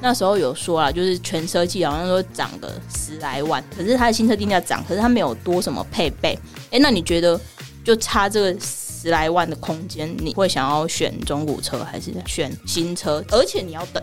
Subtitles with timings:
[0.00, 6.38] 那时候有说啊，就是全车系好像说涨个十来万，可是它的新车定价涨，可是它没有多什么配备。
[6.70, 7.38] 哎，那你觉得
[7.84, 13.24] 就差这个十来万的空间，你会想要选中古车还是选新车？
[13.30, 14.02] 而且你要等。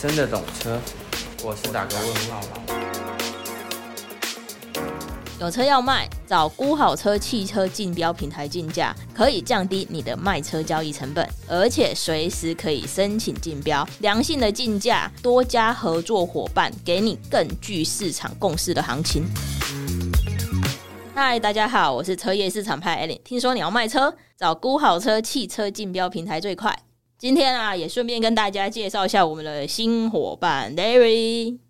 [0.00, 0.80] 真的懂车，
[1.42, 2.79] 我是打个问号吧。
[5.40, 19.24] 有车要卖，找估好车汽车竞标平台竞价，可以降低你的卖车交易成本，而且随时可以申请竞标，良性的竞价，多家合作伙伴给你更具市场共识的行情。
[21.14, 23.18] 嗨，大家好，我是车业市场派 Elin。
[23.24, 26.78] 听说你要卖车，找估好车汽车竞标平台最快。
[27.16, 31.69] 今天啊，也顺便跟大家介绍一下我们的新伙伴 Larry。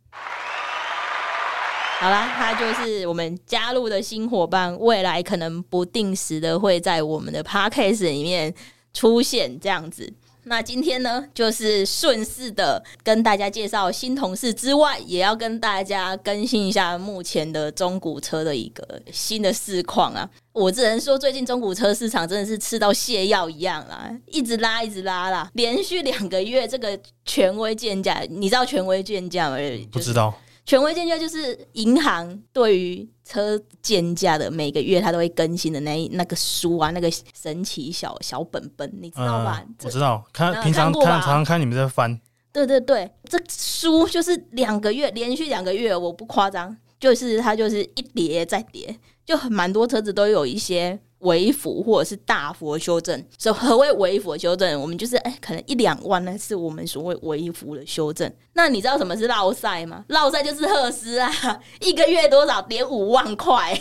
[2.00, 8.54] 好啦，他就是我们加入的新伙伴，未来可能不定时的会在我们的 podcast 里面
[8.94, 10.10] 出现这样子。
[10.44, 20.26] 那今天呢，就是顺势的跟大家介绍新同事之外，也要跟大家更新一下目前的中古车的一个新的市况啊。
[20.52, 29.58] 我只能说，最近中古车市场真的是吃到泻药一样啦，一直拉，一直拉啦，连续两个月这个权威鉴价，你知道权威鉴价吗？
[29.92, 30.32] 不知道。
[30.70, 39.64] 权威鉴价就是银行对于车鉴价的每个月，它都会更新的那那个书啊，那个神奇小小本本，你知道吧？
[39.66, 42.20] 嗯、我知道，看平常看常常看你们在翻。
[42.52, 50.96] 对对对，这书就是两个月连续两个月，我不夸张，就是它就是一叠再叠，就很蛮多车子都有一些。
[51.20, 54.80] 微幅或者是大幅的修正，所以何谓微幅的修正？
[54.80, 58.30] 我们就是哎、可能一两万呢，是我们所谓微幅的修正。
[58.54, 60.04] 那你知道什么是落赛吗？
[60.08, 61.30] 落赛就是特斯拉
[61.80, 63.78] 一个月多少跌五万块？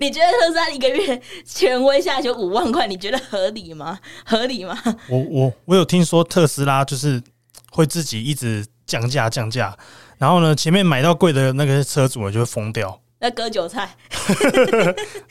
[0.00, 3.98] 你觉得特斯拉一个月权威下修五万块，你觉得合理吗？
[4.24, 4.78] 合理吗？
[5.08, 7.22] 我我我有听说特斯拉就是
[7.70, 9.76] 会自己一直降价降价，
[10.18, 13.00] 然后呢，前面买到贵的那个车主呢就会疯掉。
[13.24, 13.88] 在割韭菜，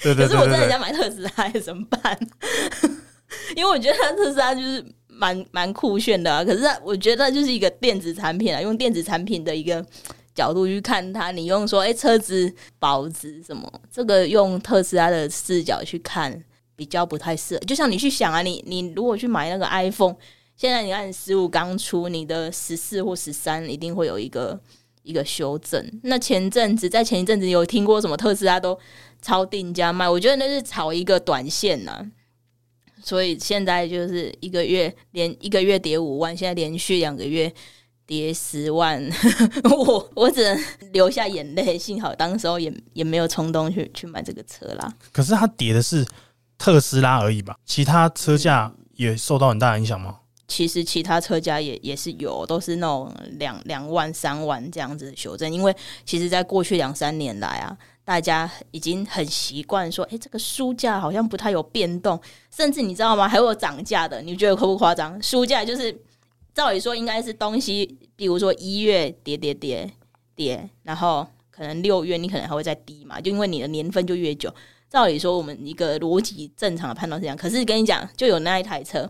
[0.01, 2.19] 可是我真的想买特斯拉，怎么办？
[3.55, 6.43] 因为我觉得特斯拉就是蛮蛮酷炫的啊。
[6.43, 9.85] 可是我觉得就是一个电子产品啊，用电子产品的一个
[10.33, 16.43] 角度去看它，你用说哎、欸、车子保值什么，这个用特斯拉的视角去看
[16.75, 17.59] 比较不太适合。
[17.59, 20.15] 就像你去想啊，你你如果去买那个 iPhone，
[20.55, 24.59] 现在你看十五刚出，你的十四或十三一定会有一个。
[25.03, 25.99] 一个修正。
[26.03, 28.77] 那前阵子，在前一阵子有听过什么特斯拉都
[29.21, 32.05] 超定价卖，我觉得那是炒一个短线呐、啊。
[33.03, 37.53] 所以现在就是一个月连一个月跌五万，现在连续两个月
[38.05, 39.01] 跌十万，
[39.69, 40.63] 我我只能
[40.93, 41.77] 流下眼泪。
[41.77, 44.93] 幸好当时候也也没有冲动去去买这个车啦。
[45.11, 46.05] 可是它跌的是
[46.57, 47.57] 特斯拉而已吧？
[47.65, 50.19] 其他车价也受到很大影响吗？
[50.53, 55.51] 其实其他车价也也是有，都是那种两两万、三万这样子的修正。
[55.51, 55.75] 因为
[56.05, 57.75] 其实，在过去两三年来啊，
[58.05, 62.21] 大家已经很习惯说，哎，这个书价好像不太有变动，
[62.55, 63.27] 甚至你知道吗？
[63.27, 65.19] 还有涨价的，你觉得夸不夸张？
[65.23, 65.99] 书价就是
[66.53, 69.89] 照理说应该是东西，比如说一月跌跌跌
[70.35, 74.53] 跌，然后可能六月你可能还会再低嘛，就因为你的年份就越久。
[74.87, 77.35] 照理说，我们一个逻辑正常的判断是这样。
[77.35, 79.09] 可是跟你讲，就有那一台车。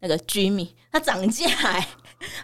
[0.00, 1.48] 那个 Jimmy 它涨价，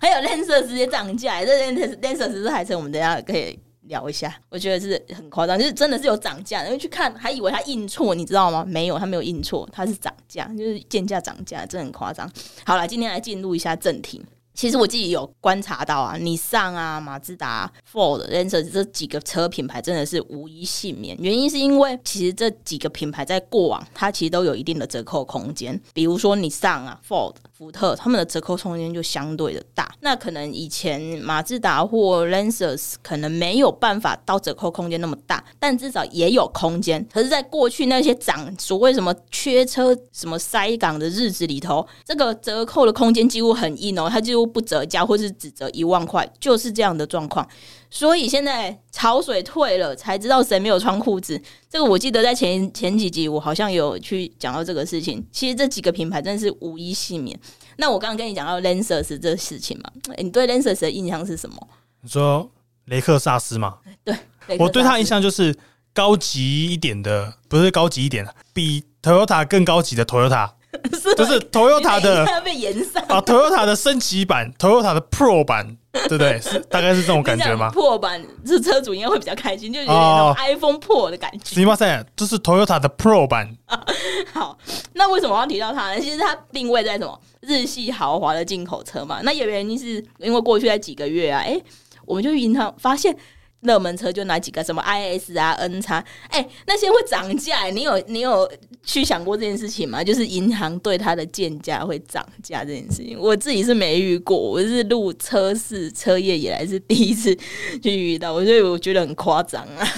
[0.01, 4.35] 还有 Lancer 直接涨价，这 Lancer Lancer 这台车我们等下可以聊一下。
[4.49, 8.65] 我觉得是很夸张，就是真的是有涨价，因为去看还以为它印错，你知道吗？
[8.67, 12.31] 没有，它没有印错，它是涨价，就是贱价涨价，真的很夸张。
[12.65, 14.25] 好了，今天来进入一下正题。
[14.55, 21.17] 其实我自己有观察到啊，你上啊、马自达、Ford、r a n e r 这几个车品牌真的是无一幸免。
[21.19, 27.35] 原因是因为其实这几个品牌在过往它其实都有一定的折扣空间，比如说你上啊、Ford。
[27.63, 37.07] 福特他们的折扣空间就相对的大，那可能以前马自达或 Lancers 可能没有办法到折扣空间那么大，但至少也有空间。
[37.13, 47.49] 可是，在过去那些涨所谓什么缺车、什么塞港的日子里头，这个折扣的空间几乎很硬哦，它几乎不折价，或是只折一万块，就是这样的状况。
[47.95, 51.39] 所以现在潮水退了，才知道谁没有穿裤子。
[51.69, 55.23] 这个我记得在前前几集我好像有去讲到这个事情。
[55.31, 57.39] 其实这几个品牌真的是无一幸免。
[57.77, 61.69] 那我刚刚跟你讲到 Lancers 这个事情嘛，你对 Lancers 的印象是什么？
[62.01, 62.51] 你说
[62.87, 63.77] 雷克萨斯吗？
[64.03, 64.17] 对，
[64.59, 65.55] 我对他印象就是
[65.93, 70.53] 高级一点的，不是高级一点，比 Toyota 更高级的 Toyota。
[71.16, 76.40] 就是 Toyota 的它被延上啊，Toyota 的升级版，Toyota 的 Pro 版，对不对？
[76.42, 77.70] 是大概是这种感觉吗？
[77.72, 81.56] 破版是车主应该会比较开心，就有点那种 iPhone Pro 的感觉。
[81.56, 83.58] すみません，这是 Toyota 的 Pro 版。
[84.34, 84.58] 好，
[84.94, 86.00] 那为什么要提到它呢？
[86.00, 87.20] 其实它定位在什么？
[87.42, 89.22] 日系豪华的进口车嘛。
[89.24, 91.64] 那有原因是因为过去在几个月啊，哎、欸，
[92.06, 93.16] 我们就银行发现。
[93.63, 94.63] 热门车就哪几个？
[94.63, 97.65] 什么 IS 啊、N 叉，哎，那些会涨价。
[97.67, 98.51] 你有你有
[98.83, 100.03] 去想过这件事情吗？
[100.03, 104.37] 就是银行对它的建价会涨价这件事情，我自己是没遇过。
[104.37, 107.37] 我是入车市车业以来是第一次
[107.83, 109.89] 去遇到，所以我觉得很夸张啊。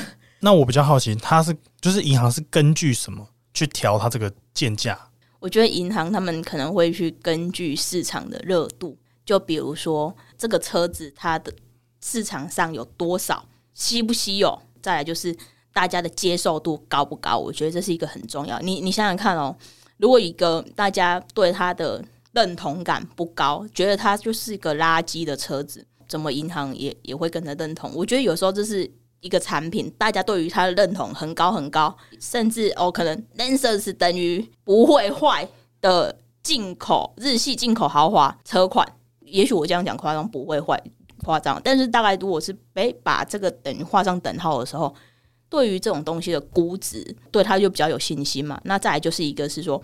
[0.40, 4.98] 那我比较好奇，它是就是银行是根据什么去调它这个建价？
[5.40, 11.50] 我觉得银行他们可能会去根据市场的热度，就比如说这个车子它的
[12.02, 13.42] 市场上有多少。
[13.74, 14.58] 稀不稀有？
[14.80, 15.36] 再来就是
[15.72, 17.36] 大家的接受度高不高？
[17.36, 18.58] 我觉得这是一个很重要。
[18.60, 19.54] 你你想想看哦，
[19.98, 27.90] 如果一个大家对它的认同感不高，觉得它就是一个垃圾的车子，怎么银行也也会跟着认同？
[27.94, 28.90] 我觉得有时候这是
[29.20, 35.48] 一个产品，大家对于它的认同很高很高，甚至哦，可能 Lancer 是等于不会坏
[35.80, 38.86] 的进口日系进口豪华车款。
[39.20, 40.80] 也许我这样讲夸张，不会坏。
[41.22, 44.94] 夸张，但是大概如果是诶把这个等于画上等号的时候，
[45.48, 48.60] 对于这种东西的估值，对他就比较有信心嘛。
[48.64, 49.80] 那再来就是一个是说，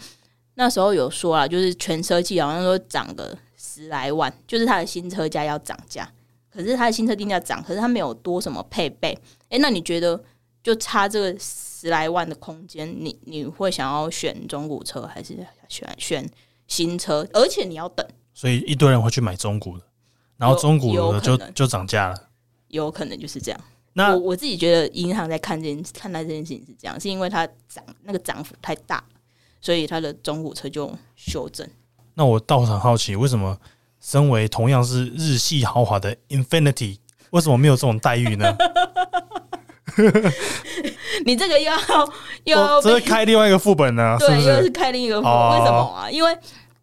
[0.55, 6.11] 那时候有说啊，就是全车季好像说涨个十来万，就是他的新车价要涨价，
[6.53, 9.17] 可是他的新车定价涨，可是他没有多什么配备。
[9.51, 10.21] 诶，那你觉得
[10.63, 15.37] 就差这个十来万的空间，你你会想要选中古车还是
[15.69, 16.29] 选选
[16.67, 17.27] 新车？
[17.33, 19.85] 而且你要等，所以一堆人会去买中古的。
[20.41, 22.19] 然后中古的就就涨价了，
[22.69, 23.61] 有可能就是这样。
[23.93, 29.05] 那我我自己觉得银行在看这件看待这件事情是这样，是因为它涨那个涨幅太大，
[29.61, 31.69] 所以它的中古车就修正。
[32.15, 33.59] 那我倒很好奇，为什么
[34.01, 37.01] 身为同样是日系豪华的 Infinity，
[37.31, 38.57] 为什么没有这种待遇呢？
[41.27, 41.79] 你这个又要
[42.45, 44.17] 又要这是开另外一个副本呢？
[44.21, 44.49] 对，是是？
[44.49, 45.51] 又是开另一个副本。
[45.51, 46.11] 为什么啊？
[46.11, 46.35] 因为。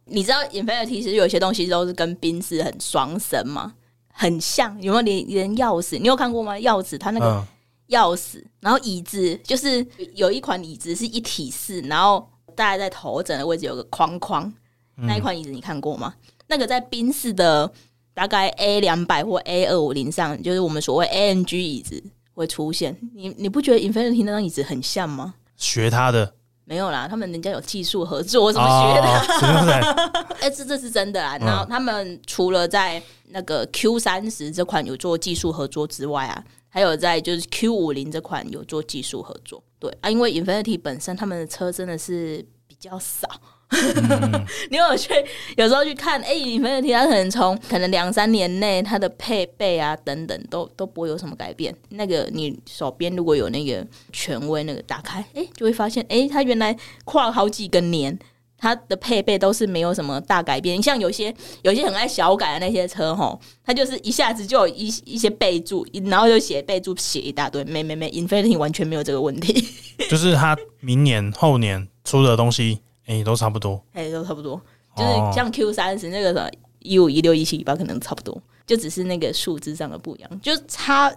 [0.07, 3.73] 你知道 Infiniti 其实有些东西都是跟宾士很双生嘛，
[4.11, 4.75] 很像。
[4.81, 5.99] 有没有连连钥匙？
[5.99, 6.55] 你有看过吗？
[6.55, 7.45] 钥匙它那个
[7.89, 14.51] 钥匙，然后椅子就是有一款椅子是一体式，然后大概在头枕的位置有个框框，
[14.95, 16.13] 那一款椅子你看过吗？
[16.47, 17.71] 那个在宾士的
[18.13, 22.01] 大概 A 两百或 A 二五零上，就是我们所谓 AMG 椅子
[22.33, 22.97] 会出现。
[23.13, 25.35] 你你不觉得 Infiniti 那张椅子很像吗？
[25.55, 26.33] 学他的。
[26.69, 29.07] 没有啦，他们人家有技术合作，我怎么学的？
[29.71, 31.37] 哎、哦欸，这这是真的啦。
[31.37, 39.63] 然后他们除了在那个 Q 三十这款有做技术合作之外啊，还有在就是 Q 五零这款有做技术合作。
[39.79, 43.29] 对啊，因为 Infinity 本身他们的车真的是比较少。
[43.69, 45.13] 嗯、 你有去
[45.57, 51.75] 有时候去看，哎、欸，你没有提，他可能从可能两三年内，它的配备啊等等都都不会有什么改变。
[51.89, 58.17] 那个你手边如果有那个权威，那个打开，哎、就会发现，哎、它原来跨了好几个年，
[58.57, 60.81] 它的配备都是没有什么大改变。
[60.81, 61.33] 像有些
[61.63, 69.67] 有些很爱小改的那些车，吼，它就是一下子就有一一些备注，然后就写备注写一大堆，没没没，Infiniti 完全没有这个问题。
[70.09, 72.79] 就是它明年后年出的东西。
[73.07, 73.81] 哎、欸，都差不多。
[73.93, 74.61] 哎、欸，都差不多，
[74.95, 76.49] 就是像 Q 三十那个什么
[76.79, 81.11] 一五一六一七一八，可能差不多，就只是那个数字上的不一样，就差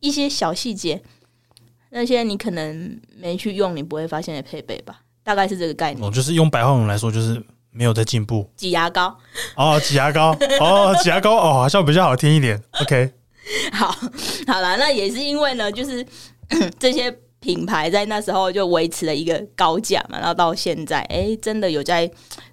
[0.00, 1.00] 一些小细节。
[1.90, 5.00] 那些你可能没去用，你不会发现的配备吧？
[5.22, 6.06] 大概是这个概念。
[6.06, 8.50] 哦，就是用白话文来说，就是没有在进步。
[8.56, 9.16] 挤牙膏
[9.54, 12.60] 哦，挤牙膏哦，挤牙膏哦，好像比较好听一点。
[12.82, 13.12] OK，
[13.72, 13.88] 好，
[14.48, 16.04] 好了，那也是因为呢，就是
[16.80, 17.16] 这些。
[17.40, 22.10] 品牌在那时候就维持了一个高价嘛，然后到现在，哎、真的有在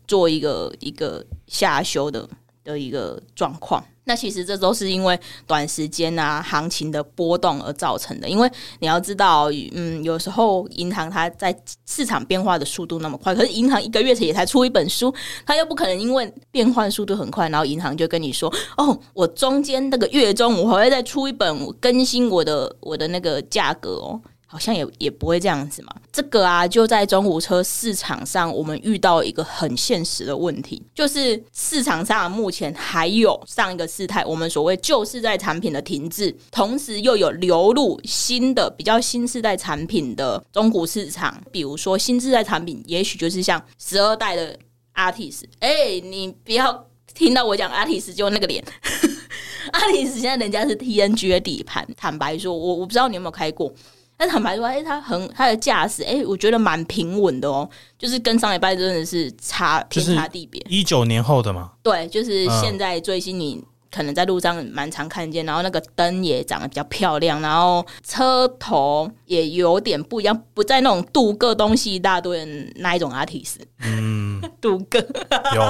[0.08, 2.28] 做一个一个下修的
[2.64, 3.84] 的一个状况。
[4.08, 8.30] 那其实这都是因为短时间啊行情的波动而造成的。
[8.30, 15.12] 因为你要知道，嗯，有时候银行它在市场变化的速度那么快，可是银行一个月前也才出一本书，
[15.44, 24.22] 它又不可能因为变换速度很快，然后银行就跟你说，哦，我中间那个月中我还会再出一本更新我的我的那个价格哦。
[24.56, 25.94] 好像也也不会这样子嘛。
[26.14, 41.44] 这个啊，就在中古车市场上，我们遇到一个很现实的问题，就是市场上目前还有上一个事态，我们所谓旧世代产品的停滞，同时又有流入新的比较新世代产品的中古市场。
[41.52, 44.58] 比如说新世代产品，也许就是像十二代的
[44.94, 45.44] Artis，。
[45.60, 48.64] 哎，你不要听到我讲 Artis 就那个脸，
[49.74, 51.86] Altis 现在人家是 TNG 的底盘。
[51.98, 53.74] 坦白说，我我不知道你有没有开过。
[54.18, 60.62] 但坦白说，哎、欸，它很它的驾驶，哎、欸，我觉得蛮平稳的哦，就是跟上礼拜真的是差天差地别。
[60.70, 63.64] 一九年后的嘛，对，就是现在最新你。
[63.92, 72.46] 可能在路上蛮常看见，然后那个灯也长得比较漂亮，然后车头也有点不一样，不在那种镀铬东西一大堆的
[72.76, 73.58] 那一种阿提斯。
[73.80, 75.00] 嗯， 镀铬
[75.56, 75.62] 有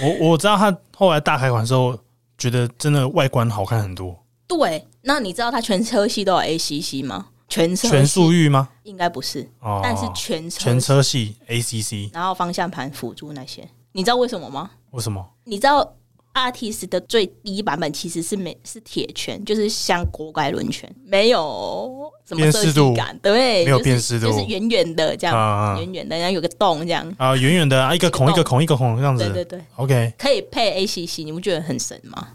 [0.00, 1.98] 我我知道他后来大改款之后，
[2.38, 4.16] 觉得真的外观好看很多。
[4.46, 7.26] 对，那你知道他全车系都有 ACC 吗？
[7.48, 8.68] 全车全速域吗？
[8.84, 14.70] 应该不是，哦，但是全车全车系 ACC，然后方向盘辅助那些，你知道为什么吗？
[14.90, 15.26] 为什么？
[15.44, 15.94] 你知道？
[16.32, 32.28] 阿提斯的最低版本其实是没是铁圈，就是像锅盖轮圈，没有什么设计感，对，没有辨识度，就是圆圆的这样，圆圆的，然后有个洞这样啊，圆圆的啊，一个孔一个孔一个孔这样子，对对对，OK，可以配 ACC，你不觉得很神吗？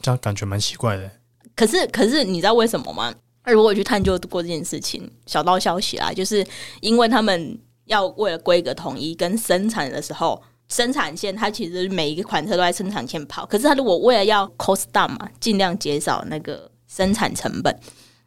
[0.00, 1.10] 这样感觉蛮奇怪的。
[1.56, 3.12] 可是可是你知道为什么吗？
[3.52, 6.46] 如果去探究过这件事情，小道消息啦，就是
[6.80, 10.42] 因为他们要为了规格统一跟生产的时候。
[10.70, 17.74] 生产线它其实每一个款车都在生产线跑，可是它如果为了要 cost down 嘛，尽量减少那个生产成本，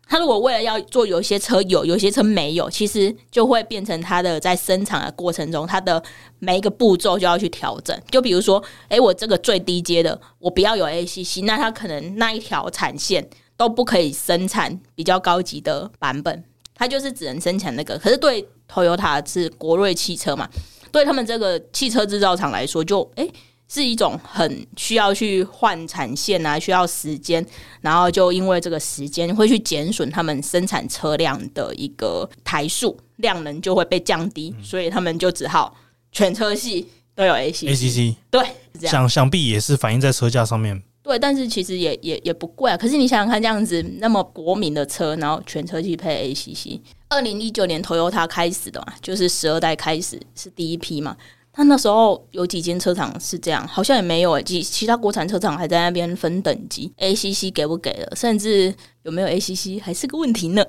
[0.07, 6.01] 他如果为了要做有些车有，有些车没有，其实就会变成他的在生产的过程中，它的
[6.39, 7.95] 每一个步骤就要去调整。
[8.09, 13.25] 就比如说，诶、我这个最低阶的，我不要有 ACC，那它可能那一条产线
[13.61, 17.95] 都不可以生产比较高级的版本，它就是只能生产那个。
[17.99, 20.49] 可是对 Toyota 是国瑞汽车嘛。
[20.91, 23.31] 对他们这个汽车制造厂来说，就诶
[23.67, 27.45] 是一种很需要去换产线啊，需要时间，
[27.81, 35.77] 然后就因为这个时间会去减损他们生产车辆的一个台数，量能就会被降低，所以他们就只好
[36.11, 38.43] 全车系都有 ACC，对，
[38.89, 40.81] 想想必也是反映在车价上面。
[41.03, 42.77] 对，但是其实也也也不贵啊。
[42.77, 46.79] 可是你想想看，这样子那么国民的车，然后全车系配 ACC，
[47.09, 51.17] 二零一九年 Toyota 开始的嘛，就是十二代开始是第一批嘛。
[51.53, 54.43] 但那时候有几间车厂是这样，好像也没有诶、欸。
[54.43, 60.63] 其其他国产车厂还在那边分等级，ACC 给不给了，甚至有没有 ACC 还是个问题呢。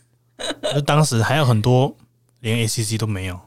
[0.62, 1.94] 那当时还有很多
[2.40, 3.38] 连 ACC 都没有。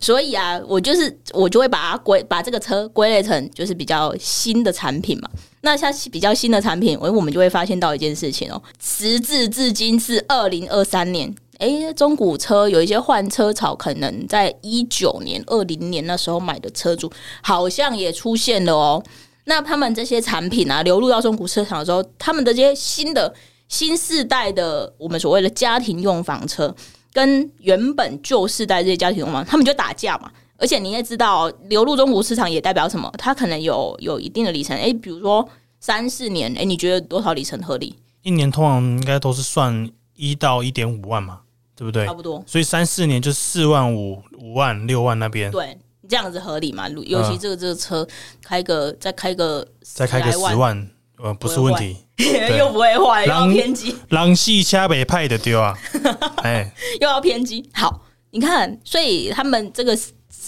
[0.00, 5.28] 所以啊，我就是我就会把它归把这个车归类成就是比较新的产品嘛。
[5.64, 17.10] 那像比较新的产品，我我们就会发现到一件事情哦，时至至今是二零二三年，诶，中古车有一些换车潮，可能在一九年、二零年那时候买的车主，
[17.42, 19.02] 好像也出现了哦。
[19.46, 23.34] 那他们这些产品啊，流入到中古市场的时候，他们的这些新的
[23.68, 26.74] 新世代的我们所谓的家庭用房车。
[27.12, 30.28] 跟原本旧世代这些家庭用房，他们就打架嘛。
[30.56, 33.12] 而且你也知道，流入中国市场也代表什么？
[33.18, 34.76] 它可能有有一定的里程。
[34.76, 35.46] 诶，比如说
[35.80, 37.94] 三四年，诶，你觉得多少里程合理？
[38.22, 41.40] 一年通常应该都是算一到一点五万嘛，
[41.76, 42.06] 对不对？
[42.06, 42.42] 差不多。
[42.46, 45.50] 所以三四年就四万五、五万、六万那边。
[45.50, 45.76] 对，
[46.08, 46.88] 这样子合理嘛？
[46.88, 48.06] 尤其这个这个车
[48.42, 51.96] 开个再开个再开个十万，呃，不是问题。
[52.56, 55.76] 又不会坏，又要偏激，狼系掐北派的丢啊！
[56.44, 57.68] 哎，又要偏激。
[57.74, 59.98] 好，你看，所以他们这个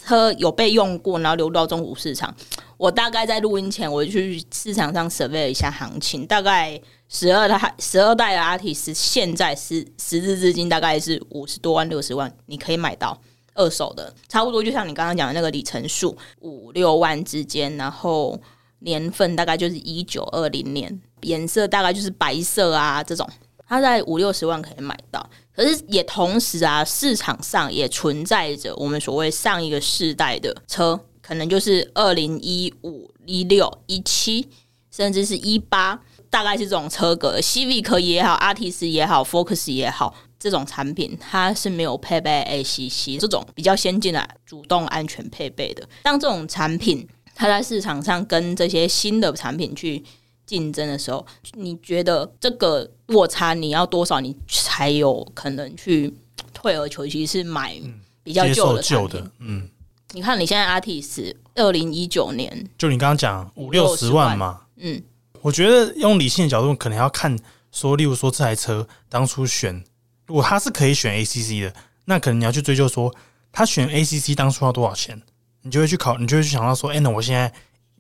[0.04, 2.34] 车有被用过，然后流到中古市场。
[2.76, 13.18] 我大概在录音前，我去市场上 survey 了一下行情，大概十二代十二代的阿提斯，现在是时至至今大概是五十多万、六十万，你可以买到
[13.54, 18.38] 二手的，差不多就像你刚刚讲的那个里程数五六万之间，然后
[18.80, 21.00] 年份大概就是一九二零年。
[21.22, 23.26] 颜色大概就是白色啊，这种
[23.68, 25.28] 它在五六十万可以买到。
[25.54, 34.46] 可是也同时啊，市场上也存在着我们所谓上一个世代的车，可能就是二零一五、一六、一七，
[34.90, 45.88] 甚至是一八，大概是这种车格，Civic 也好，Altis 也好，Focus 也好，这种产品它是没有配备 ACC 这种比较先进的主动安全配备的。
[46.02, 50.04] 当这种产品它在市场上跟这些新的产品去
[50.46, 56.14] 竞争的时候，你觉得这个落差你要多少，你才有可能去
[56.54, 57.76] 退而求其次买
[58.22, 59.30] 比较旧的旧的？
[59.40, 59.68] 嗯，
[60.12, 65.02] 你看你现在阿提斯二零一九年，就你刚刚讲五六十万嘛，嗯，
[65.42, 67.36] 我觉得用理性的角度，可能要看
[67.72, 69.84] 说，例如说这台车当初选，
[70.26, 71.74] 如果他是可以选 ACC 的，
[72.04, 73.14] 那可能你要去追究说，
[73.50, 75.20] 他选 ACC 当初要多少钱，
[75.62, 77.52] 你就会去考，你就会去想到说，哎、欸，那我现在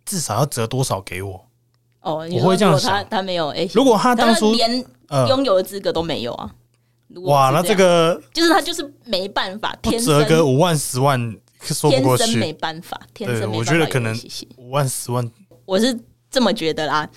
[0.04, 1.46] 至少要折多少给我？
[2.06, 2.92] 哦，我会这样想。
[2.92, 4.84] 他他没有 A，如果他当初连
[5.28, 6.48] 拥有的资格都没有啊，
[7.24, 11.18] 哇，那这个就是他就是没办法，天折个五万十万
[11.60, 13.58] 说不过去，天生没办法，天生没办法。
[13.58, 14.16] 我觉得可能
[14.56, 15.28] 五万十万，
[15.64, 15.98] 我是
[16.30, 17.08] 这么觉得啦。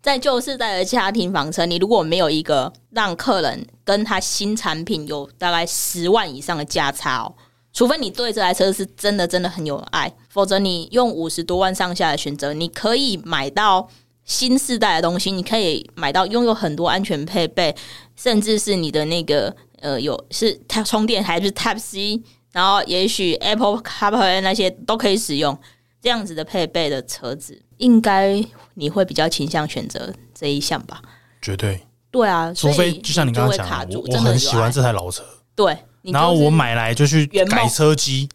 [0.00, 7.34] 在旧世代的家庭房车，你如果没有一个让客人跟他新产品有大概十万以上的价差哦，
[7.74, 13.86] 除非你对这台车是真的真的很有爱，否则你用五十多万上下的选择，你可以买到
[14.30, 17.74] 新世代的东西，你可以买到拥有很多安全配备，
[18.14, 22.22] 甚至是你的那个呃有是它充电还是 Type C，
[22.52, 25.58] 然后也许 Apple CarPlay 那些都可以使用
[26.00, 28.44] 这样子的配备的车子，应该。
[28.74, 31.02] 你会比较倾向选择这一项吧？
[31.42, 31.78] 绝对，
[32.10, 35.22] 对啊，除非就像你刚刚讲的，我我很喜欢这台老车，
[35.54, 38.26] 对，然后我买来就去改车机，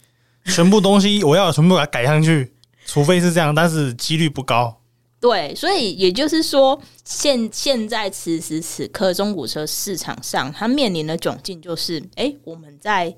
[0.43, 2.53] 全部东西我要全部把它改上去，
[2.85, 4.77] 除非是这样，但是几率不高。
[5.25, 13.15] 对，所以也就是说，现现在此时此刻，中古车市场上它面临的窘境就是，哎，我们在。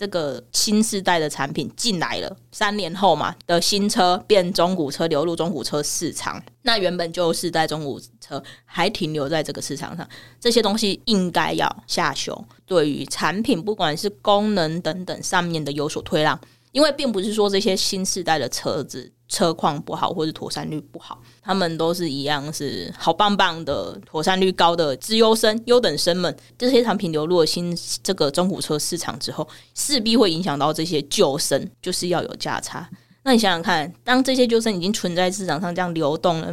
[0.00, 10.08] 这个新世代的产品进来了，三年后嘛的新车变中古车流入中古车市场，那原本就是在中古车还停留在这个市场上，
[10.40, 16.40] 这些东西应该要下修，对于产品不管是功能等等上面的有所推让，
[16.72, 19.12] 因为并不是说这些新世代的车子。
[19.30, 26.36] 车况不好，或是妥善率不好，他们都是一样，是好棒棒的妥善率高的资优生、优等生们。
[26.58, 32.90] 这些产品流入了新这个中古车市场之后，势必会影响到这些旧生，就是要有价差。
[33.22, 36.52] 那你想想看，当这些旧生已经存在市场上这样流动了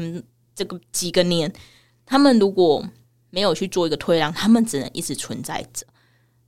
[0.56, 1.52] 这个几个年，
[2.06, 2.88] 他们如果
[3.32, 5.84] 没有去做一个退让，他们只能一直存在着，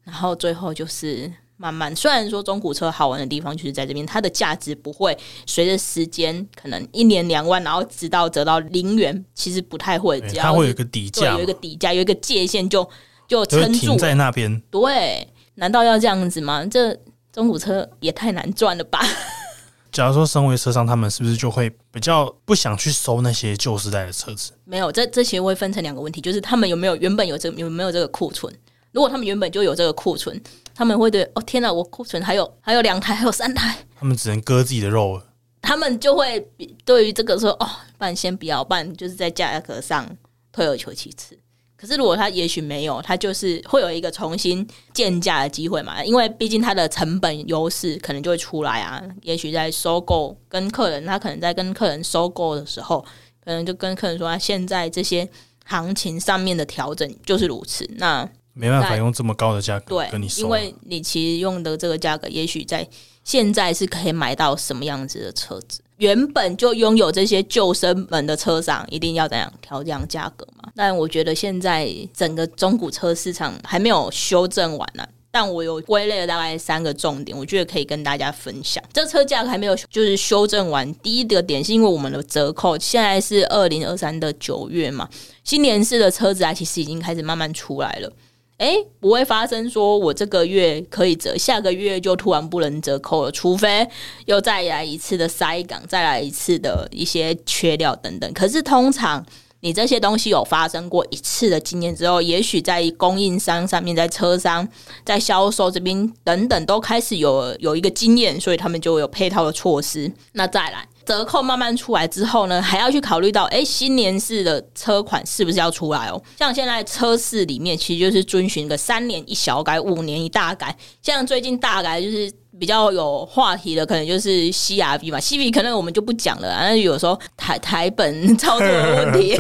[0.04, 1.34] 然后最后就是。
[1.62, 10.22] 慢慢，虽然说中古车好玩的地方就是在这边，它的价值不会随着时间可能一年两万，然后直到折到零元，其实不太会。
[10.22, 12.82] 这样它会有一个底价，有一个底价，有一个界限就，
[13.28, 14.58] 就就撑住在那边。
[14.72, 16.66] 对，难道要这样子吗？
[16.66, 16.98] 这
[17.34, 19.06] 中古车也太难赚了吧？
[19.92, 24.54] 假如说身为车商，他们是不是就会比较不想去收那些旧时代的车子？
[24.64, 28.54] 没有，这这些会分成两个问题，就是他们有没有原本有这有没有这个库存？
[28.92, 30.42] 如果他们原本就有这个库存，
[30.74, 35.26] 他们会对哦天哪，我库存还有还有两台，还有三台，他们只能割自己的肉了。
[35.62, 36.40] 他们就会
[36.86, 40.10] 对于这个说哦，不然先不要办，就是在价格上
[40.52, 41.38] 退而求其次。
[41.76, 49.02] 可是如果他也许没有，他就是会有一个重新建价的机会嘛，因为毕竟它的成本优势可能就会出来啊。
[49.22, 53.00] 也许在收购跟客人，他可能在跟客人收购的时候，
[53.46, 55.26] 可能就跟客人说，他现在这些
[55.64, 57.90] 行情上面的调整就是如此。
[57.96, 62.86] 那没办法用这么高的价格跟你收，因为你其实用的这个价格，也许在
[63.24, 65.80] 现在是可以买到什么样子的车子。
[65.96, 70.70] 原本就拥有这些救生门的车商，一定要怎样调降价格嘛？
[70.76, 75.10] 但我觉得现在整个中古车市场还没有修正完呢、啊。
[75.32, 78.84] 但我有归类了大概三个重点，我觉得可以跟大家分享。
[78.92, 80.92] 这车价格还没有就是修正完。
[80.96, 85.08] 第一个点是因为我们的折扣现在是二零二三的九月嘛，
[85.44, 88.12] 新年式的车子啊，其实已经开始慢慢出来了。
[88.60, 93.88] 哎，不会发生说我这个月可以折，下个月就突然不能折扣了，除非
[94.26, 98.32] 又再来一次的塞港，再来一次的一些缺料等等。
[98.34, 99.26] 可是通常
[99.62, 104.68] 你这些东西有发生过一次的经验之后，也许在供应商上面，在车商、
[105.06, 110.12] 在销售这边等等，都开始有有一个经验，所以他们就有配套的措施。
[110.34, 110.86] 那再来。
[111.10, 116.22] 折扣慢慢出来之后呢，还要去考虑到，哎、欸，新年式的车款是不是要出来哦？
[116.38, 120.78] 像现在车市里面，其实就是遵循个三年一小改，五年一大改。
[121.02, 129.36] 像最近大改就是比较有话题的，可能就是 CRV 嘛，CRV 可能我们就不讲了，那有时候台台本 操作的问题。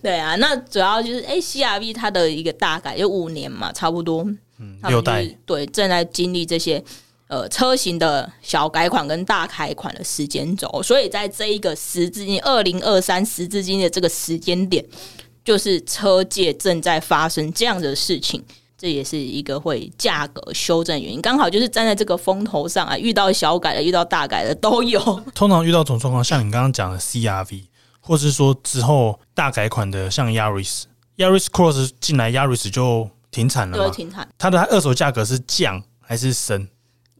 [0.00, 4.26] 对啊，那主要就是哎、欸、CRV 它的一个大改，就五年嘛，差不多。
[4.58, 6.82] 嗯，六代对，正在经历这些。
[7.28, 14.84] 呃，车型的小改款跟大改款的时间轴，所以在这一个十至今二零二三时至今的这个时间点，
[15.44, 18.44] 就是车界正在发生这样的事情，
[18.78, 21.20] 这也是一个会价格修正原因。
[21.20, 25.00] 刚好就是站在这个风头上啊，遇到小改的，遇到大改的都有。
[25.34, 27.64] 通常遇到这种状况，像你刚刚讲的 CRV，
[27.98, 34.28] 或是说之后大改款的，像 Yaris，Yaris Cross 进来，Yaris 就停产了，对，停产。
[34.38, 36.68] 它的二手价格是降还是升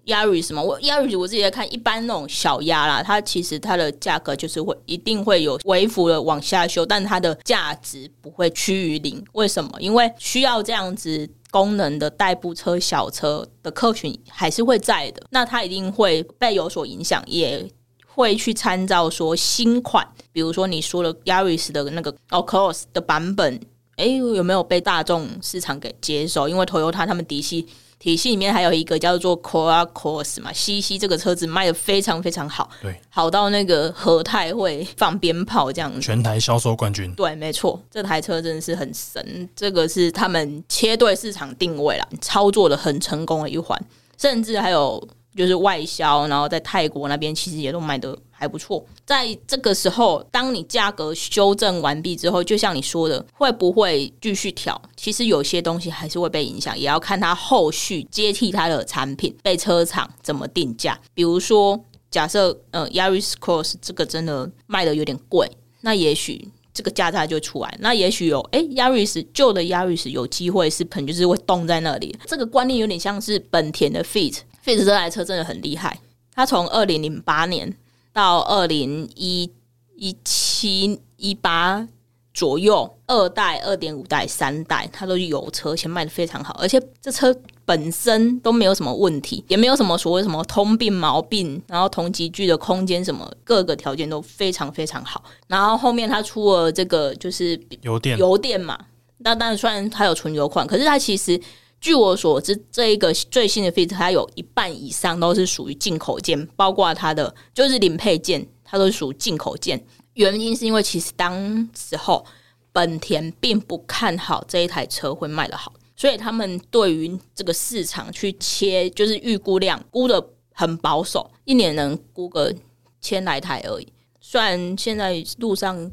[0.07, 9.23] ？Yaris 嘛，我 Yaris 我自己在看，一般那种小压啦，它其实它的价格就是会一定会有微幅的往下修，但它的价值不会趋于零。
[9.33, 9.71] 为什么？
[9.81, 17.69] 因为需要这样子功能的代步车、小车的客群还是会在的，那它一定会被有所影响，也
[18.07, 23.61] 会去参照说新款，比如说你说了 Yaris 的那个 Cross 的版本，
[23.97, 26.49] 诶，有没有被大众市场给接受？
[26.49, 27.66] 因为 Toyota 他们底细。
[27.99, 37.13] 体系里面还有一个叫做 Corolla Cross 嘛，CC 这个车子卖的非常非常好，对，好到那个和泰会放鞭炮这样子，全台销售冠军。
[37.15, 43.81] 对，没错，这台车真的是很神，这个是他们切对市场定位了，操作的很成功的一环，
[44.19, 45.09] 甚至还有。
[45.37, 48.85] 就是外销，然后在泰国那边其实也都卖得还不错。
[49.05, 54.81] 在这个时候，当你价格修正完毕之后，就像你说的，会不会继续调？
[54.94, 60.99] 其实有些东西还是会被影响，也要看它后续接替它的产品被车厂怎么定价。
[61.14, 67.77] 比如说，假设呃，Yaris Cross 这个真的卖的有点贵，那也许这个价差就出来。
[67.81, 72.16] 那也许有哎，Yaris 旧的 Yaris 有机会是可能就是会冻在那里。
[72.27, 74.38] 这个观念有点像是本田的 Fit。
[74.64, 75.99] Fit 这台车真的很厉害，
[76.35, 77.72] 它从二零零八年
[78.16, 79.52] 到二零一
[79.94, 81.87] 一七一八
[82.33, 95.22] 左右，二代、二点五代、三代，它都是油车，而且卖的非常好，而且这车本身都没有什么问题，也没有什么所谓什么通病毛病，然后同级距的空间什么各个条件都非常非常好。
[95.46, 98.79] 然后后面它出了这个就是油电油电嘛，
[99.18, 101.38] 那当然虽然它有纯油款，可是它其实。
[101.81, 109.85] 据我所知，这一个最新的 Fit 它有一半以上都是属于进口件，包括它的就是零配件，它都是属于进口件。
[110.15, 112.25] 原因是因为其实当时候
[112.73, 122.53] 本田并不看好这一台车会卖得好，所以他们对于这个市场去切，就是预估量估得很保守，一年能估个
[123.01, 123.87] 千来台而已。
[124.21, 125.93] 虽然现在路上。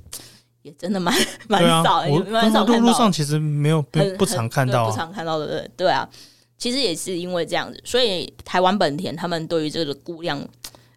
[0.63, 1.13] 也真的蛮
[1.47, 2.87] 蛮少，蛮、啊、少看到。
[2.87, 6.09] 路上其实没有不不常看到、啊，不常看到的，对对啊。
[6.57, 10.41] 其实也是因为这样子，所以台湾本田他们对于这个估量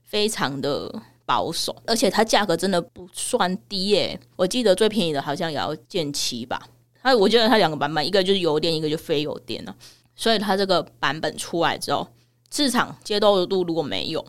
[0.04, 0.88] 非常的
[1.24, 4.20] 保守，而且它价格真的不算低耶、欸。
[4.36, 6.62] 我记得最便宜的好像也要见七吧。
[7.02, 9.74] 它我觉得它两个版本，一个就是油电，一个就非油电了。
[10.14, 12.06] 所以它这个版本出来之后，
[12.54, 14.24] 市场接受度如果没有。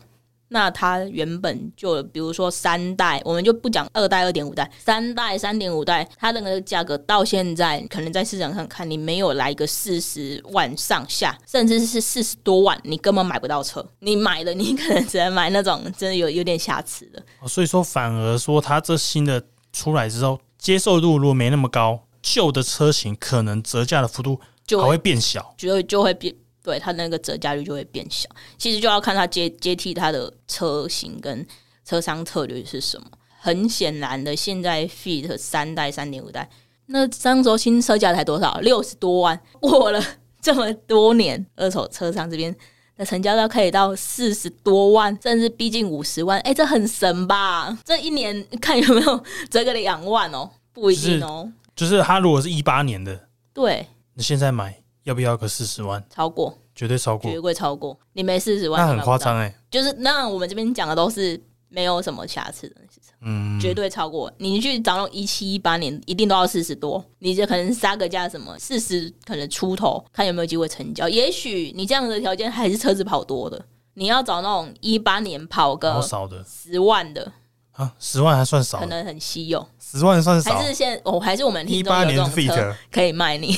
[0.50, 13.86] 那它原本就，比如说三代，我们就不讲二代、二点五代，三代、三点五代，它的那个价格到现在，可能在市场上看，你没有来个四十万上下，甚至是四十多万，你根本买不到车。
[14.00, 17.22] 你买了，你可能只能买那种真的有有点瑕疵的。
[17.48, 26.34] 所以说，反而说它这新的出来之后，接受度如果没那么高，旧的车型可能折价的幅度就还会变小，就就会变。
[26.68, 28.28] 对，它那个折价率就会变小，
[28.58, 31.48] 其实就要看它接接替它的车型跟
[31.86, 33.08] 车商策略是什么。
[33.40, 36.50] 很显然的，现在 Fit 三代、三点五代，
[36.88, 38.60] 那当时新车价才多少？
[38.60, 40.04] 六十多万，过了
[40.42, 42.54] 这么多年，二手车商这边
[42.98, 46.38] 的成交量可以到四十多万，甚至逼近五十万。
[46.42, 47.80] 哎，这很神吧？
[47.86, 50.52] 这一年看有没有 折个两万哦？
[50.74, 51.50] 不一定哦。
[51.74, 54.82] 就是、就是、他如果是一八年的，对，你现在买。
[55.08, 56.04] 要不要个四十万？
[56.10, 57.98] 超过，绝对超过，绝对超过。
[58.12, 59.56] 你没四十万，那很夸张哎。
[59.72, 62.76] 就是那我们这边讲的都是没有什么瑕疵的
[63.22, 64.30] 嗯，绝对超过。
[64.38, 67.04] 你去找那种一七一八年，一定都要四十多。
[67.20, 71.08] 你就可能杀个价什么四十，可能出头，看有没有机会成交。
[71.08, 73.66] 也许你这样的条件还是车子跑多的。
[73.94, 77.32] 你要找那种一八年跑个少的十万的
[77.72, 79.66] 啊，十万还算少，可能很稀有。
[79.80, 83.56] 十万算少，还是现哦，还是我们一八年 Fit 可以卖你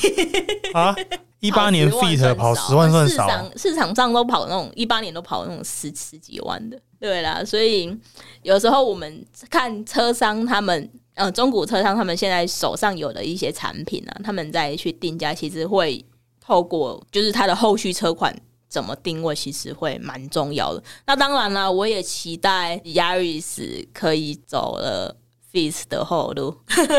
[0.72, 0.94] 啊？
[1.40, 7.42] 一八年 Fit 跑十万算少，市场市场上都跑那种一八年都跑那种十十几万的，对啦。
[7.42, 7.96] 所以
[8.42, 16.04] 有时候我们看车商他们，呃，中古车商他们现在手上有的一些产品啊，他们再去定价，其实会
[16.40, 20.82] 透过就是它的后续车款怎么定位，其实会蛮重要的。
[21.06, 25.16] 那当然了，我也期待 Yaris 可以走了
[25.50, 26.54] Fit 的后路，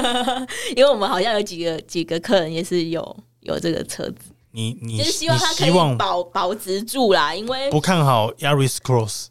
[0.75, 3.15] 因为我们好像有几个几个客人也是有。
[3.41, 9.27] 有这个车子，你你就是希望他可以保保值住啦，因为不看好 Yaris Cross，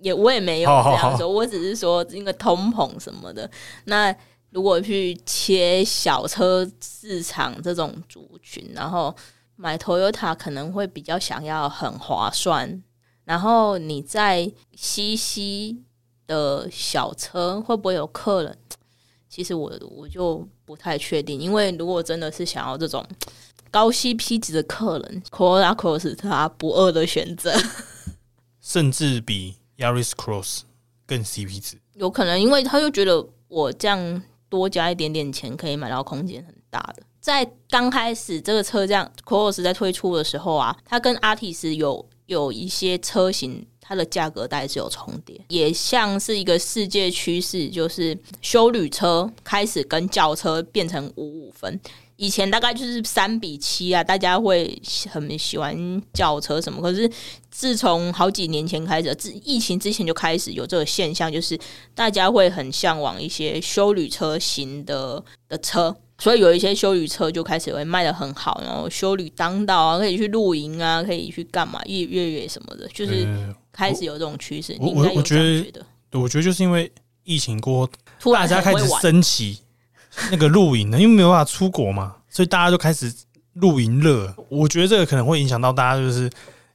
[0.00, 3.50] 也我也没有这样说，我只是说因为通膨什么的。
[3.86, 4.14] 那
[4.50, 9.12] 如果去切小车市场这种族群，然后
[9.56, 12.80] 买 Toyota 可能会比较想要很划算，
[13.24, 15.82] 然后你在西西
[16.28, 18.56] 的小车会不会有客人？
[19.28, 23.04] 其实我我就不太确定，因为如果真的是想要这种。
[23.70, 27.52] 高 CP 值的客人，Corolla Cross 是他不二的选择，
[28.60, 30.60] 甚至比 Yaris Cross
[31.06, 31.78] 更 CP 值。
[31.94, 37.02] 有可能，因为他就觉得我这样多加一点点钱，可以买到空间很大的。
[37.20, 51.78] 在刚开始这个车这样 Cross 在推出的时候啊，它跟 Artis 有有一些车型，它的价格带是有重叠，也像是一个世界趋势，就是修旅车开始跟轿车变成五五分。
[52.20, 54.78] 以前大概就是三比七啊，大家会
[55.08, 55.74] 很喜欢
[56.12, 56.82] 轿车什么。
[56.82, 57.10] 可是
[57.50, 61.58] 自从好几年前开始，自疫情之前就开始有这个现象，就是
[61.94, 73.26] 大家会很向往一些修旅车型的的车，所以有一些修旅车就开始会卖的很好，然后修旅当道啊，可以去露营啊，可以去干嘛越越野什么的，就是
[73.72, 74.76] 开始有这种趋势。
[74.78, 75.86] 你应该有这样觉得？
[76.20, 76.92] 我觉得就是因为
[77.24, 77.88] 疫情过
[78.20, 79.58] 后，大家开始升级。
[80.30, 83.12] 那个露营呢，因为没有办法出国嘛，所以大家就开始
[83.54, 84.34] 露营热。
[84.48, 86.30] 我觉得这个可能会影响到大家，就是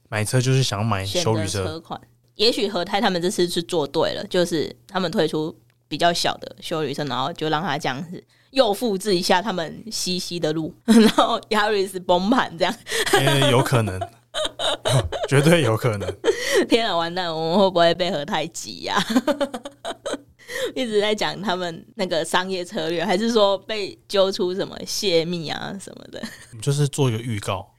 [0.08, 2.00] 买车就是想要买休旅车，车款。
[2.34, 5.56] 也许和泰他们这次是做对了，就是他们推出
[5.88, 12.74] 比较小的修旅车，然后就让他这样子又复制一下他们西西的路， 然后 Yaris 崩盘这样，
[13.12, 13.98] 欸，有可能，
[15.28, 16.14] 绝对有可能。
[16.68, 19.02] 天啊，完蛋，我们会不会被何太挤呀？
[20.74, 26.22] 一直在讲他们那个商业策略，还是说被揪出什么泄密啊什么的？
[26.62, 27.72] 就是做一个预告。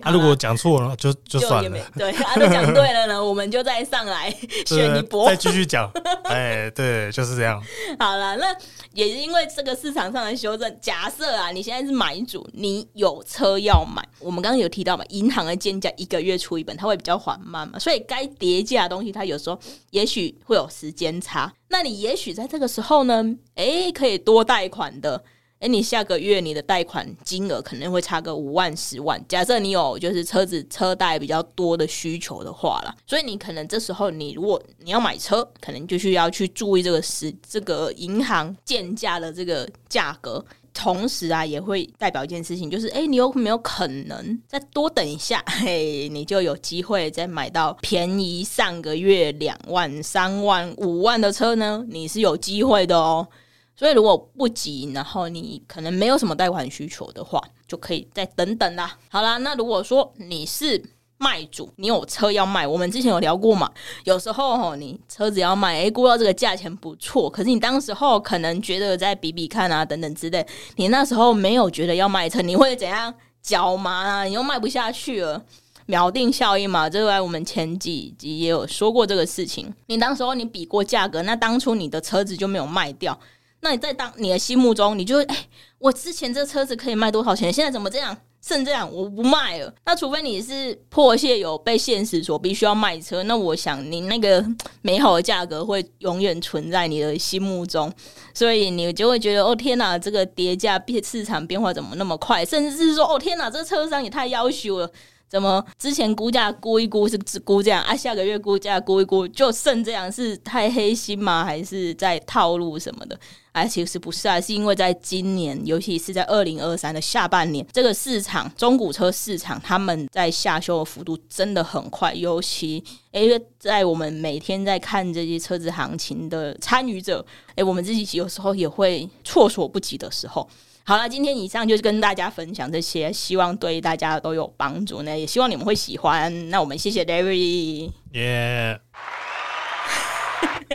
[0.00, 1.90] 他、啊、如果讲错了，就就算了。
[1.96, 4.30] 对，他都讲对了呢， 我们就再上来
[4.66, 5.90] 选一波，再继续讲。
[6.24, 7.62] 哎，对，就是这样。
[7.98, 8.54] 好了，那
[8.92, 10.78] 也是因为这个市场上的修正。
[10.80, 19.58] 假设啊，你现在是买主，你有车要买，我们刚刚有提到嘛，银行的建价一个月出一本，它会比较缓慢嘛，所以该叠价的东西，它有时候
[19.90, 21.52] 也许会有时间差。
[21.68, 25.22] 那你也许在这个时候呢，哎、欸，可以多贷款的。
[25.62, 29.24] 哎，你下个月你的贷款金额可能会差个五万、十万。
[29.28, 40.44] 假设你有就是车子车贷比较多的需求的话啦，所以你可能这时候你如果你要买车，可能就需要去注意这个时这个银行建价的这个价格。
[40.74, 45.44] 同时啊，也会代表一件事情，就是哎，你有没有可能再多等一下？
[45.60, 51.84] 嘿，你就有机会再买到便宜上个月两万、三万、五万的车呢？
[51.88, 53.28] 你是有机会的哦。
[53.74, 58.96] 所以如果不急，然后你可能没有什么贷款需求的话，就可以再等等啦。
[59.08, 60.82] 好啦，那如果说你是
[61.18, 63.70] 卖主，你有车要卖，我们之前有聊过嘛？
[64.04, 73.12] 有时候吼，你车子要卖，诶，估到这个价钱不错，可是你当时候可能觉得再比比看啊，等等之类，你那时候没有觉得要卖车，你会怎样？
[73.42, 75.42] 脚麻啊，你又卖不下去了，
[75.88, 76.88] 锚定效应嘛？
[76.88, 79.72] 这个我们前几集也有说过这个事情。
[79.86, 83.18] 你当时候你比过价格，那当初你的车子就没有卖掉。
[83.62, 85.48] 那你在当你的心目中，你就会哎、
[85.78, 87.50] 我之前这车子可以卖多少钱？
[87.52, 88.16] 现在怎么这样？
[88.44, 89.72] 剩这样，我不卖了。
[89.86, 94.44] 那除非你是迫切有被现实所逼需要卖车，那我想你那个
[94.80, 97.92] 美好的价格会永远存在你的心目中，
[98.34, 102.44] 所以你就会觉得哦天哪，这个跌价变市场变化怎么那么快？
[102.44, 104.90] 甚至是说哦天哪，这车商也太夭寿了。
[105.32, 107.96] 怎么之前估价估一估是只估这样啊？
[107.96, 111.42] 下个月估价估一估就剩这样，是太黑心吗？
[111.42, 113.18] 还是在套路什么的？
[113.52, 122.12] 哎、其实不是啊，是因为在今年，尤其是在二零二三的下半年，这个市场中古车市场他们在下修的幅度真的很快。
[122.12, 123.22] 尤其哎，
[123.58, 130.46] 在我们每天在看这些车子行情的参与者，哎，我们自己有时候也会措手不及的时候。
[130.84, 136.50] 好了，今天以上就是跟大家分享这些，希望对大家都有帮助呢，也希望你们会喜欢。
[136.50, 138.80] 那我们谢谢 David，耶，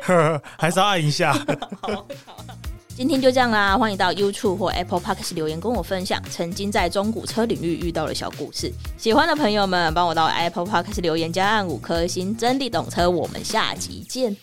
[0.58, 1.34] 还是要按一下。
[1.82, 2.46] 好，好，
[2.96, 8.72] 今天就这样啦，欢迎到 YouTube 或 Apple Podcast 留言跟我分享曾经在中古车领域遇到的小故事。
[8.98, 13.10] 喜欢的朋友们，帮我到 Apple Podcast 留言加按五颗星，真的懂车。
[13.10, 14.36] 我们下集见。